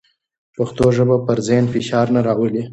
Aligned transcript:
پښتو 0.57 0.85
ژبه 0.95 1.17
پر 1.25 1.37
ذهن 1.47 1.65
فشار 1.73 2.07
نه 2.15 2.21
راولي. 2.27 2.63